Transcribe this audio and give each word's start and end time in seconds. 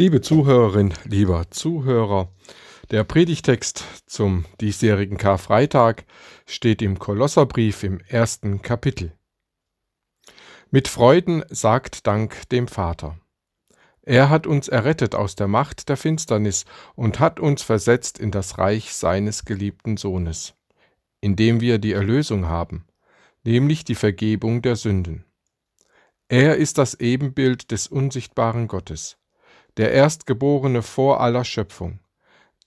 Liebe 0.00 0.22
Zuhörerin, 0.22 0.94
lieber 1.04 1.50
Zuhörer, 1.50 2.32
der 2.90 3.04
Predigtext 3.04 3.84
zum 4.06 4.46
diesjährigen 4.58 5.18
Karfreitag 5.18 6.06
steht 6.46 6.80
im 6.80 6.98
Kolosserbrief 6.98 7.82
im 7.82 8.00
ersten 8.08 8.62
Kapitel. 8.62 9.12
Mit 10.70 10.88
Freuden 10.88 11.44
sagt 11.50 12.06
Dank 12.06 12.48
dem 12.48 12.66
Vater. 12.66 13.20
Er 14.00 14.30
hat 14.30 14.46
uns 14.46 14.68
errettet 14.68 15.14
aus 15.14 15.34
der 15.34 15.48
Macht 15.48 15.90
der 15.90 15.98
Finsternis 15.98 16.64
und 16.94 17.20
hat 17.20 17.38
uns 17.38 17.60
versetzt 17.60 18.18
in 18.18 18.30
das 18.30 18.56
Reich 18.56 18.94
seines 18.94 19.44
geliebten 19.44 19.98
Sohnes, 19.98 20.54
indem 21.20 21.60
wir 21.60 21.76
die 21.76 21.92
Erlösung 21.92 22.46
haben, 22.46 22.86
nämlich 23.44 23.84
die 23.84 23.96
Vergebung 23.96 24.62
der 24.62 24.76
Sünden. 24.76 25.26
Er 26.28 26.56
ist 26.56 26.78
das 26.78 26.94
Ebenbild 26.94 27.70
des 27.70 27.86
unsichtbaren 27.86 28.66
Gottes 28.66 29.19
der 29.80 29.92
Erstgeborene 29.92 30.82
vor 30.82 31.22
aller 31.22 31.42
Schöpfung. 31.42 32.00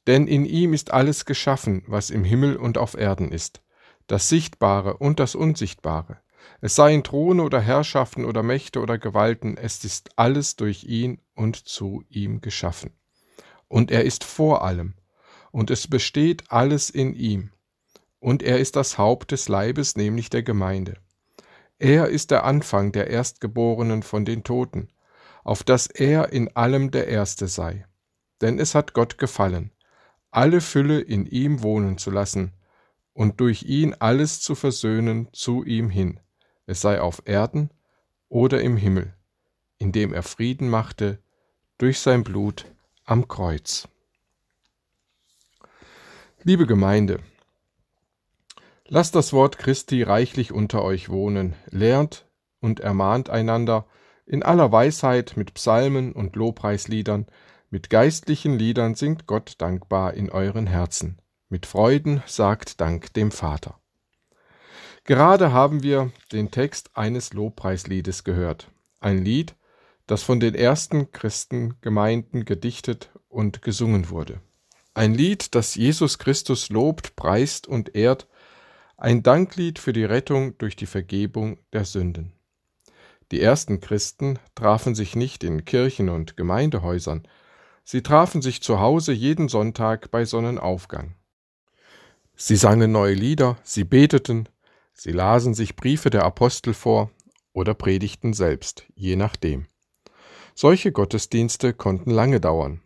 Denn 0.08 0.26
in 0.26 0.46
ihm 0.46 0.74
ist 0.74 0.92
alles 0.92 1.26
geschaffen, 1.26 1.84
was 1.86 2.10
im 2.10 2.24
Himmel 2.24 2.56
und 2.56 2.80
auf 2.80 2.96
Erden 2.96 3.32
ist, 3.32 3.62
das 4.08 4.30
Sichtbare 4.30 4.98
und 4.98 5.20
das 5.20 5.36
Unsichtbare. 5.36 6.18
Es 6.60 6.74
seien 6.74 7.04
Throne 7.04 7.44
oder 7.44 7.62
Herrschaften 7.62 8.26
oder 8.26 8.42
Mächte 8.42 8.80
oder 8.80 8.98
Gewalten, 8.98 9.58
es 9.58 9.86
ist 9.86 10.18
alles 10.18 10.56
durch 10.56 10.86
ihn 10.86 11.20
und 11.36 11.56
zu 11.56 12.04
ihm 12.10 12.42
geschaffen. 12.42 12.90
Und 13.68 13.92
er 13.92 14.06
ist 14.06 14.24
vor 14.24 14.64
allem, 14.64 14.96
und 15.52 15.70
es 15.70 15.88
besteht 15.88 16.46
alles 16.50 16.90
in 16.90 17.14
ihm. 17.14 17.52
Und 18.18 18.42
er 18.42 18.58
ist 18.58 18.76
das 18.76 18.98
Haupt 18.98 19.32
des 19.32 19.50
Leibes, 19.50 19.96
nämlich 19.96 20.32
der 20.32 20.42
Gemeinde. 20.42 20.98
Er 21.78 22.08
ist 22.08 22.32
der 22.32 22.44
Anfang 22.44 22.92
der 22.92 23.12
Erstgeborenen 23.12 24.02
von 24.02 24.26
den 24.26 24.44
Toten, 24.44 24.90
auf 25.44 25.64
dass 25.64 25.88
er 25.88 26.32
in 26.32 26.56
allem 26.56 26.92
der 26.92 27.08
Erste 27.08 27.48
sei. 27.48 27.86
Denn 28.42 28.60
es 28.60 28.76
hat 28.76 28.94
Gott 28.94 29.18
gefallen, 29.18 29.72
alle 30.32 30.62
Fülle 30.62 31.00
in 31.00 31.26
ihm 31.26 31.62
wohnen 31.62 31.98
zu 31.98 32.12
lassen 32.12 32.54
und 33.14 33.40
durch 33.40 33.64
ihn 33.64 33.94
alles 33.94 34.42
zu 34.42 34.56
versöhnen 34.56 35.30
zu 35.32 35.64
ihm 35.64 35.90
hin, 35.90 36.20
es 36.66 36.82
sei 36.82 37.00
auf 37.00 37.22
Erden 37.26 37.70
oder 38.30 38.62
im 38.62 38.78
Himmel, 38.78 39.14
indem 39.78 40.14
er 40.14 40.24
Frieden 40.24 40.70
machte 40.70 41.20
durch 41.78 42.00
sein 42.00 42.24
Blut 42.24 42.66
am 43.06 43.28
Kreuz. 43.28 43.88
Liebe 46.42 46.66
Gemeinde, 46.66 47.20
lasst 48.88 49.16
das 49.16 49.34
Wort 49.34 49.58
Christi 49.58 50.04
reichlich 50.04 50.52
unter 50.52 50.84
euch 50.84 51.10
wohnen, 51.10 51.56
lernt 51.70 52.26
und 52.60 52.80
ermahnt 52.80 53.30
einander, 53.30 53.86
in 54.26 54.44
aller 54.44 54.72
Weisheit 54.72 55.34
mit 55.36 55.54
Psalmen 55.54 56.14
und 56.14 56.36
Lobpreisliedern, 56.36 57.28
mit 57.70 57.90
geistlichen 57.90 58.58
Liedern 58.58 58.96
singt 58.96 59.26
Gott 59.26 59.56
dankbar 59.58 60.14
in 60.14 60.30
euren 60.30 60.68
Herzen. 60.68 61.20
Mit 61.50 61.66
Freuden 61.66 62.24
sagt 62.26 62.80
Dank 62.82 63.14
dem 63.14 63.32
Vater. 63.32 63.80
Gerade 65.06 65.52
haben 65.52 65.84
wir 65.84 66.12
den 66.32 66.52
Text 66.52 66.92
eines 66.96 67.34
Lobpreisliedes 67.34 68.24
gehört. 68.24 68.72
Ein 69.00 69.24
Lied, 69.24 69.56
das 70.08 70.24
von 70.24 70.40
den 70.40 70.56
ersten 70.56 71.12
Christengemeinden 71.12 72.46
gedichtet 72.46 73.12
und 73.28 73.62
gesungen 73.62 74.10
wurde. 74.10 74.40
Ein 74.94 75.14
Lied, 75.14 75.56
das 75.56 75.76
Jesus 75.76 76.20
Christus 76.20 76.70
lobt, 76.70 77.16
preist 77.16 77.68
und 77.68 77.96
ehrt, 77.96 78.28
ein 78.98 79.24
Danklied 79.24 79.80
für 79.80 79.92
die 79.92 80.06
Rettung 80.06 80.58
durch 80.60 80.76
die 80.76 80.86
Vergebung 80.86 81.58
der 81.74 81.84
Sünden. 81.84 82.34
Die 83.34 83.42
ersten 83.42 83.80
Christen 83.80 84.38
trafen 84.54 84.94
sich 84.94 85.16
nicht 85.16 85.44
in 85.44 85.66
Kirchen 85.66 86.10
und 86.10 86.38
Gemeindehäusern, 86.38 87.28
sie 87.84 88.04
trafen 88.04 88.44
sich 88.44 88.62
zu 88.62 88.80
Hause 88.80 89.12
jeden 89.12 89.50
Sonntag 89.50 90.12
bei 90.12 90.24
Sonnenaufgang. 90.24 91.16
Sie 92.36 92.56
sangen 92.56 92.92
neue 92.92 93.16
Lieder, 93.16 93.58
sie 93.64 93.86
beteten, 93.86 94.50
sie 94.94 95.12
lasen 95.12 95.56
sich 95.56 95.76
Briefe 95.76 96.12
der 96.12 96.26
Apostel 96.26 96.76
vor 96.76 97.10
oder 97.54 97.74
predigten 97.74 98.34
selbst, 98.34 98.86
je 98.94 99.16
nachdem. 99.16 99.66
Solche 100.54 100.92
Gottesdienste 100.92 101.74
konnten 101.74 102.12
lange 102.12 102.40
dauern, 102.40 102.84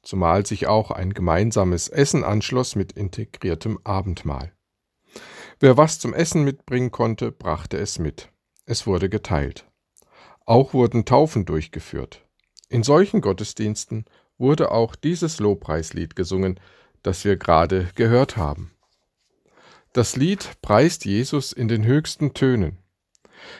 zumal 0.00 0.46
sich 0.46 0.68
auch 0.68 0.90
ein 0.90 1.12
gemeinsames 1.12 1.88
Essen 1.88 2.24
anschloss 2.24 2.76
mit 2.76 2.92
integriertem 2.92 3.78
Abendmahl. 3.84 4.52
Wer 5.60 5.76
was 5.76 5.98
zum 5.98 6.14
Essen 6.14 6.44
mitbringen 6.44 6.90
konnte, 6.90 7.30
brachte 7.30 7.76
es 7.76 7.98
mit. 7.98 8.30
Es 8.64 8.86
wurde 8.86 9.10
geteilt. 9.10 9.66
Auch 10.46 10.74
wurden 10.74 11.04
Taufen 11.04 11.44
durchgeführt. 11.44 12.24
In 12.68 12.82
solchen 12.82 13.20
Gottesdiensten 13.20 14.06
wurde 14.38 14.70
auch 14.70 14.94
dieses 14.96 15.38
Lobpreislied 15.38 16.16
gesungen, 16.16 16.58
das 17.02 17.24
wir 17.24 17.36
gerade 17.36 17.88
gehört 17.94 18.36
haben. 18.36 18.72
Das 19.92 20.16
Lied 20.16 20.60
preist 20.62 21.04
Jesus 21.04 21.52
in 21.52 21.68
den 21.68 21.84
höchsten 21.84 22.32
Tönen. 22.32 22.78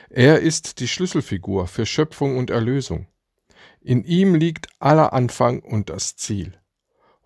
Er 0.09 0.39
ist 0.39 0.79
die 0.79 0.87
Schlüsselfigur 0.87 1.67
für 1.67 1.85
Schöpfung 1.85 2.37
und 2.37 2.49
Erlösung. 2.49 3.07
In 3.81 4.03
ihm 4.03 4.33
liegt 4.33 4.67
aller 4.79 5.13
Anfang 5.13 5.59
und 5.59 5.89
das 5.89 6.15
Ziel. 6.15 6.53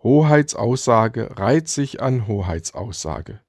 Hoheitsaussage 0.03 1.37
reiht 1.37 1.67
sich 1.67 2.01
an 2.01 2.27
Hoheitsaussage. 2.27 3.41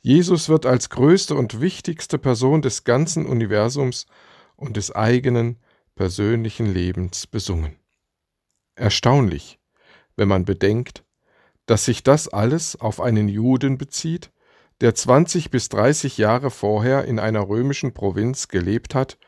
Jesus 0.00 0.48
wird 0.48 0.66
als 0.66 0.90
größte 0.90 1.34
und 1.34 1.60
wichtigste 1.60 2.18
Person 2.18 2.62
des 2.62 2.84
ganzen 2.84 3.26
Universums 3.26 4.06
und 4.60 4.76
des 4.76 4.94
eigenen 4.94 5.58
persönlichen 5.94 6.66
Lebens 6.66 7.26
besungen. 7.26 7.76
Erstaunlich, 8.76 9.58
wenn 10.16 10.28
man 10.28 10.44
bedenkt, 10.44 11.04
dass 11.66 11.86
sich 11.86 12.02
das 12.02 12.28
alles 12.28 12.76
auf 12.76 13.00
einen 13.00 13.28
Juden 13.28 13.78
bezieht, 13.78 14.30
der 14.80 14.94
20 14.94 15.50
bis 15.50 15.68
30 15.70 16.18
Jahre 16.18 16.50
vorher 16.50 17.04
in 17.04 17.18
einer 17.18 17.48
römischen 17.48 17.92
Provinz 17.92 18.48
gelebt 18.48 18.94
hat 18.94 19.18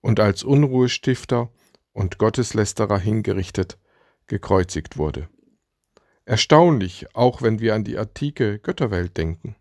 und 0.00 0.18
als 0.18 0.42
Unruhestifter 0.42 1.50
und 1.92 2.18
Gotteslästerer 2.18 2.98
hingerichtet, 2.98 3.78
gekreuzigt 4.26 4.96
wurde. 4.96 5.28
Erstaunlich, 6.24 7.14
auch 7.14 7.42
wenn 7.42 7.60
wir 7.60 7.74
an 7.74 7.84
die 7.84 7.98
antike 7.98 8.58
Götterwelt 8.60 9.16
denken. 9.16 9.56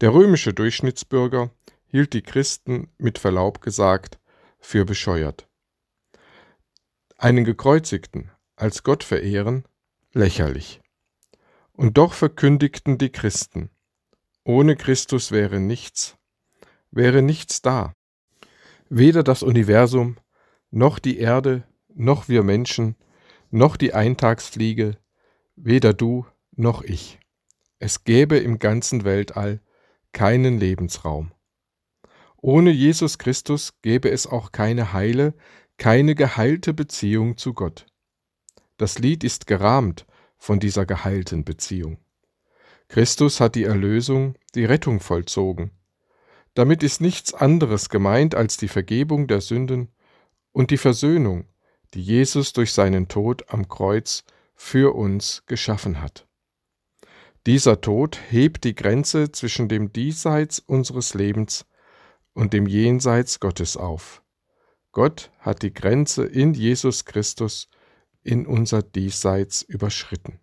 Der 0.00 0.14
römische 0.14 0.54
Durchschnittsbürger 0.54 1.50
hielt 1.92 2.14
die 2.14 2.22
Christen 2.22 2.88
mit 2.96 3.18
Verlaub 3.18 3.60
gesagt 3.60 4.18
für 4.58 4.86
bescheuert. 4.86 5.46
Einen 7.18 7.44
gekreuzigten 7.44 8.30
als 8.56 8.82
Gott 8.82 9.04
verehren, 9.04 9.64
lächerlich. 10.12 10.80
Und 11.72 11.98
doch 11.98 12.14
verkündigten 12.14 12.96
die 12.96 13.10
Christen, 13.10 13.68
ohne 14.42 14.74
Christus 14.74 15.32
wäre 15.32 15.60
nichts, 15.60 16.16
wäre 16.90 17.20
nichts 17.20 17.60
da. 17.60 17.94
Weder 18.88 19.22
das 19.22 19.42
Universum, 19.42 20.16
noch 20.70 20.98
die 20.98 21.18
Erde, 21.18 21.62
noch 21.94 22.26
wir 22.26 22.42
Menschen, 22.42 22.96
noch 23.50 23.76
die 23.76 23.92
Eintagsfliege, 23.92 24.96
weder 25.56 25.92
du 25.92 26.26
noch 26.56 26.82
ich. 26.82 27.20
Es 27.78 28.04
gäbe 28.04 28.38
im 28.38 28.58
ganzen 28.58 29.04
Weltall 29.04 29.60
keinen 30.12 30.58
Lebensraum. 30.58 31.32
Ohne 32.44 32.72
Jesus 32.72 33.18
Christus 33.18 33.72
gäbe 33.82 34.10
es 34.10 34.26
auch 34.26 34.50
keine 34.50 34.92
heile, 34.92 35.32
keine 35.78 36.16
geheilte 36.16 36.74
Beziehung 36.74 37.36
zu 37.36 37.54
Gott. 37.54 37.86
Das 38.78 38.98
Lied 38.98 39.22
ist 39.22 39.46
gerahmt 39.46 40.06
von 40.38 40.58
dieser 40.58 40.84
geheilten 40.84 41.44
Beziehung. 41.44 41.98
Christus 42.88 43.38
hat 43.38 43.54
die 43.54 43.62
Erlösung, 43.62 44.34
die 44.56 44.64
Rettung 44.64 44.98
vollzogen. 44.98 45.70
Damit 46.54 46.82
ist 46.82 47.00
nichts 47.00 47.32
anderes 47.32 47.88
gemeint 47.88 48.34
als 48.34 48.56
die 48.56 48.66
Vergebung 48.66 49.28
der 49.28 49.40
Sünden 49.40 49.92
und 50.50 50.72
die 50.72 50.78
Versöhnung, 50.78 51.46
die 51.94 52.02
Jesus 52.02 52.52
durch 52.52 52.72
seinen 52.72 53.06
Tod 53.06 53.50
am 53.50 53.68
Kreuz 53.68 54.24
für 54.56 54.96
uns 54.96 55.44
geschaffen 55.46 56.02
hat. 56.02 56.26
Dieser 57.46 57.80
Tod 57.80 58.18
hebt 58.30 58.64
die 58.64 58.74
Grenze 58.74 59.30
zwischen 59.30 59.68
dem 59.68 59.92
Diesseits 59.92 60.58
unseres 60.58 61.14
Lebens 61.14 61.66
und 62.34 62.52
dem 62.52 62.66
Jenseits 62.66 63.40
Gottes 63.40 63.76
auf. 63.76 64.22
Gott 64.92 65.30
hat 65.38 65.62
die 65.62 65.72
Grenze 65.72 66.24
in 66.24 66.54
Jesus 66.54 67.04
Christus 67.04 67.68
in 68.22 68.46
unser 68.46 68.82
Diesseits 68.82 69.62
überschritten. 69.62 70.40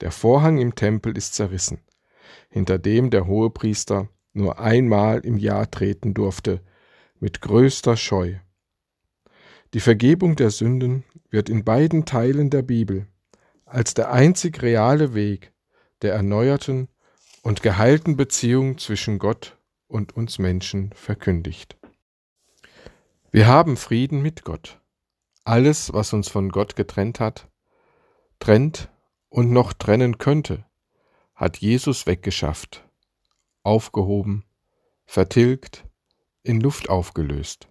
Der 0.00 0.10
Vorhang 0.10 0.58
im 0.58 0.74
Tempel 0.74 1.16
ist 1.16 1.34
zerrissen, 1.34 1.82
hinter 2.48 2.78
dem 2.78 3.10
der 3.10 3.26
Hohepriester 3.26 4.08
nur 4.32 4.58
einmal 4.58 5.20
im 5.20 5.36
Jahr 5.36 5.70
treten 5.70 6.14
durfte, 6.14 6.62
mit 7.18 7.40
größter 7.40 7.96
Scheu. 7.96 8.36
Die 9.74 9.80
Vergebung 9.80 10.36
der 10.36 10.50
Sünden 10.50 11.04
wird 11.28 11.48
in 11.48 11.64
beiden 11.64 12.06
Teilen 12.06 12.50
der 12.50 12.62
Bibel 12.62 13.06
als 13.70 13.94
der 13.94 14.10
einzig 14.10 14.62
reale 14.62 15.14
Weg 15.14 15.52
der 16.02 16.12
erneuerten 16.14 16.88
und 17.42 17.62
geheilten 17.62 18.16
Beziehung 18.16 18.78
zwischen 18.78 19.18
Gott 19.18 19.58
und 19.90 20.16
uns 20.16 20.38
Menschen 20.38 20.92
verkündigt. 20.94 21.76
Wir 23.30 23.46
haben 23.46 23.76
Frieden 23.76 24.22
mit 24.22 24.44
Gott. 24.44 24.80
Alles, 25.44 25.92
was 25.92 26.12
uns 26.12 26.28
von 26.28 26.50
Gott 26.50 26.76
getrennt 26.76 27.20
hat, 27.20 27.48
trennt 28.38 28.88
und 29.28 29.50
noch 29.50 29.72
trennen 29.72 30.18
könnte, 30.18 30.64
hat 31.34 31.58
Jesus 31.58 32.06
weggeschafft, 32.06 32.88
aufgehoben, 33.62 34.44
vertilgt, 35.06 35.84
in 36.42 36.60
Luft 36.60 36.88
aufgelöst. 36.88 37.68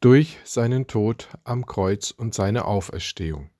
Durch 0.00 0.38
seinen 0.44 0.86
Tod 0.86 1.28
am 1.44 1.66
Kreuz 1.66 2.10
und 2.10 2.34
seine 2.34 2.64
Auferstehung. 2.64 3.50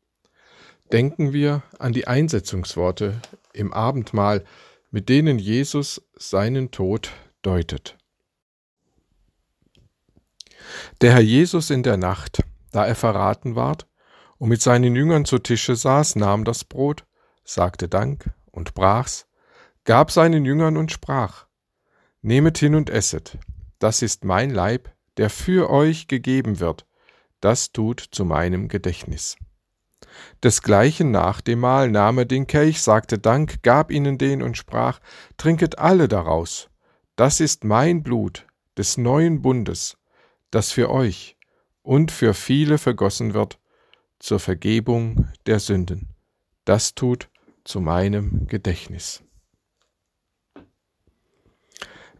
Denken 0.92 1.32
wir 1.32 1.62
an 1.78 1.92
die 1.92 2.06
Einsetzungsworte 2.06 3.20
im 3.52 3.72
Abendmahl, 3.72 4.44
mit 4.90 5.08
denen 5.08 5.38
Jesus 5.38 6.02
seinen 6.16 6.70
Tod 6.70 7.12
deutet. 7.42 7.96
Der 11.00 11.12
Herr 11.12 11.20
Jesus 11.20 11.70
in 11.70 11.82
der 11.82 11.96
Nacht, 11.96 12.42
da 12.72 12.86
er 12.86 12.94
verraten 12.94 13.56
ward 13.56 13.86
und 14.38 14.48
mit 14.48 14.62
seinen 14.62 14.94
Jüngern 14.94 15.24
zu 15.24 15.38
Tische 15.38 15.76
saß, 15.76 16.16
nahm 16.16 16.44
das 16.44 16.64
Brot, 16.64 17.04
sagte 17.44 17.88
Dank 17.88 18.30
und 18.50 18.74
brach's, 18.74 19.26
gab 19.84 20.10
seinen 20.10 20.44
Jüngern 20.44 20.76
und 20.76 20.92
sprach, 20.92 21.46
Nehmet 22.22 22.58
hin 22.58 22.74
und 22.74 22.90
esset, 22.90 23.38
das 23.78 24.02
ist 24.02 24.24
mein 24.24 24.50
Leib, 24.50 24.90
der 25.16 25.30
für 25.30 25.70
euch 25.70 26.06
gegeben 26.06 26.60
wird, 26.60 26.86
das 27.40 27.72
tut 27.72 28.00
zu 28.00 28.24
meinem 28.24 28.68
Gedächtnis. 28.68 29.36
Desgleichen 30.42 31.10
nach 31.10 31.40
dem 31.40 31.60
Mahl 31.60 31.90
nahm 31.90 32.18
er 32.18 32.24
den 32.24 32.46
Kelch, 32.46 32.82
sagte 32.82 33.18
Dank, 33.18 33.62
gab 33.62 33.90
ihnen 33.90 34.18
den 34.18 34.42
und 34.42 34.56
sprach, 34.56 35.00
Trinket 35.36 35.78
alle 35.78 36.08
daraus, 36.08 36.69
das 37.20 37.38
ist 37.38 37.64
mein 37.64 38.02
Blut 38.02 38.46
des 38.78 38.96
neuen 38.96 39.42
Bundes, 39.42 39.98
das 40.50 40.72
für 40.72 40.88
euch 40.88 41.36
und 41.82 42.10
für 42.10 42.32
viele 42.32 42.78
vergossen 42.78 43.34
wird 43.34 43.58
zur 44.18 44.40
Vergebung 44.40 45.28
der 45.44 45.60
Sünden. 45.60 46.14
Das 46.64 46.94
tut 46.94 47.28
zu 47.62 47.82
meinem 47.82 48.46
Gedächtnis. 48.46 49.22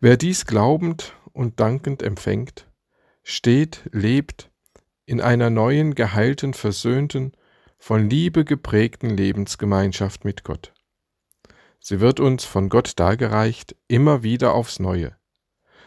Wer 0.00 0.18
dies 0.18 0.44
glaubend 0.44 1.14
und 1.32 1.60
dankend 1.60 2.02
empfängt, 2.02 2.68
steht, 3.22 3.88
lebt 3.92 4.50
in 5.06 5.22
einer 5.22 5.48
neuen, 5.48 5.94
geheilten, 5.94 6.52
versöhnten, 6.52 7.32
von 7.78 8.10
Liebe 8.10 8.44
geprägten 8.44 9.08
Lebensgemeinschaft 9.08 10.26
mit 10.26 10.44
Gott. 10.44 10.74
Sie 11.80 12.00
wird 12.00 12.20
uns 12.20 12.44
von 12.44 12.68
Gott 12.68 12.98
dargereicht, 13.00 13.74
immer 13.88 14.22
wieder 14.22 14.54
aufs 14.54 14.78
Neue. 14.78 15.16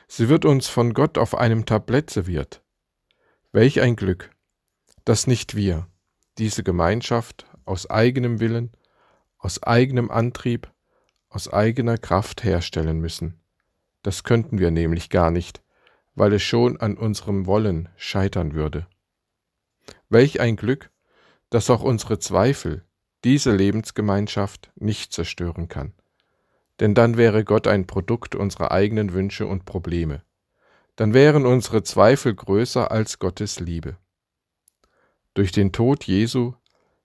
Sie 0.07 0.27
wird 0.27 0.43
uns 0.43 0.67
von 0.67 0.93
Gott 0.93 1.17
auf 1.17 1.35
einem 1.35 1.65
Tablett 1.65 2.09
serviert. 2.09 2.63
Welch 3.51 3.79
ein 3.79 3.95
Glück, 3.95 4.31
dass 5.05 5.27
nicht 5.27 5.55
wir 5.55 5.87
diese 6.39 6.63
Gemeinschaft 6.63 7.45
aus 7.65 7.89
eigenem 7.89 8.39
Willen, 8.39 8.71
aus 9.37 9.61
eigenem 9.61 10.09
Antrieb, 10.09 10.71
aus 11.29 11.51
eigener 11.51 11.97
Kraft 11.97 12.43
herstellen 12.43 12.99
müssen. 12.99 13.39
Das 14.01 14.23
könnten 14.23 14.57
wir 14.57 14.71
nämlich 14.71 15.09
gar 15.09 15.31
nicht, 15.31 15.61
weil 16.15 16.33
es 16.33 16.41
schon 16.41 16.77
an 16.77 16.97
unserem 16.97 17.45
Wollen 17.45 17.89
scheitern 17.95 18.53
würde. 18.53 18.87
Welch 20.09 20.39
ein 20.39 20.55
Glück, 20.55 20.91
dass 21.49 21.69
auch 21.69 21.83
unsere 21.83 22.19
Zweifel 22.19 22.83
diese 23.23 23.51
Lebensgemeinschaft 23.51 24.71
nicht 24.75 25.13
zerstören 25.13 25.67
kann. 25.67 25.93
Denn 26.79 26.95
dann 26.95 27.17
wäre 27.17 27.43
Gott 27.43 27.67
ein 27.67 27.87
Produkt 27.87 28.35
unserer 28.35 28.71
eigenen 28.71 29.13
Wünsche 29.13 29.47
und 29.47 29.65
Probleme. 29.65 30.23
Dann 30.95 31.13
wären 31.13 31.45
unsere 31.45 31.83
Zweifel 31.83 32.33
größer 32.35 32.91
als 32.91 33.19
Gottes 33.19 33.59
Liebe. 33.59 33.97
Durch 35.33 35.51
den 35.51 35.71
Tod 35.71 36.03
Jesu 36.03 36.53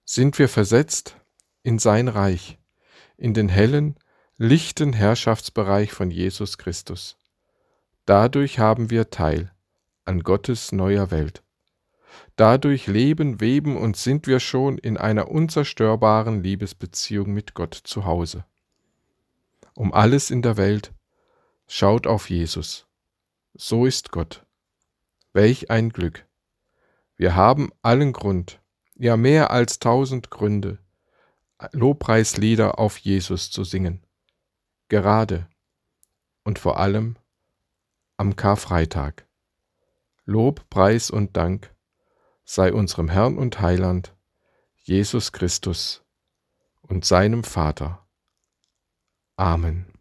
sind 0.05 0.39
wir 0.39 0.49
versetzt 0.49 1.17
in 1.63 1.79
sein 1.79 2.09
Reich, 2.09 2.59
in 3.17 3.35
den 3.35 3.49
hellen, 3.49 3.97
lichten 4.37 4.93
Herrschaftsbereich 4.93 5.93
von 5.93 6.11
Jesus 6.11 6.59
Christus. 6.59 7.17
Dadurch 8.05 8.59
haben 8.59 8.91
wir 8.91 9.11
Teil 9.11 9.53
an 10.05 10.21
Gottes 10.21 10.73
neuer 10.73 11.11
Welt. 11.11 11.43
Dadurch 12.39 12.87
leben, 12.87 13.41
weben 13.41 13.77
und 13.77 13.97
sind 13.97 14.29
wir 14.29 14.39
schon 14.39 14.79
in 14.79 14.97
einer 14.97 15.29
unzerstörbaren 15.29 16.41
Liebesbeziehung 16.41 17.33
mit 17.33 17.55
Gott 17.55 17.75
zu 17.75 18.05
Hause. 18.05 18.45
Um 19.75 19.93
alles 19.93 20.31
in 20.31 20.41
der 20.41 20.57
Welt 20.57 20.93
schaut 21.67 22.07
auf 22.07 22.31
Jesus. 22.31 22.87
So 23.55 23.87
ist 23.87 24.13
Gott. 24.13 24.47
Welch 25.33 25.73
ein 25.73 25.91
Glück. 25.91 26.27
Wir 27.17 27.35
haben 27.35 27.73
allen 27.83 28.13
Grund, 28.13 28.61
ja 28.95 29.17
mehr 29.17 29.51
als 29.51 29.81
tausend 29.81 30.31
Gründe, 30.31 30.79
Lobpreislieder 31.73 32.79
auf 32.79 32.99
Jesus 32.99 33.51
zu 33.51 33.65
singen. 33.65 34.07
Gerade 34.89 35.49
und 36.45 36.61
vor 36.61 36.79
allem 36.79 37.17
am 38.17 38.37
Karfreitag. 38.37 39.27
Lob, 40.25 40.71
Preis 40.71 41.11
und 41.11 41.37
Dank 41.37 41.75
sei 42.51 42.73
unserem 42.73 43.11
Herrn 43.11 43.37
und 43.37 43.61
Heiland, 43.61 44.17
Jesus 44.77 45.33
Christus 45.33 46.03
und 46.81 47.05
seinem 47.05 47.45
Vater. 47.45 48.09
Amen. 49.37 49.98